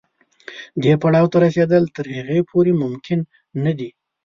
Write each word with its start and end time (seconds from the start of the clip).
دې 0.83 0.93
پړاو 1.01 1.31
ته 1.31 1.37
رسېدل 1.45 1.83
تر 1.95 2.05
هغې 2.17 2.39
پورې 2.49 2.71
ممکن 2.83 3.19
نه 3.63 3.71
دي. 3.79 3.89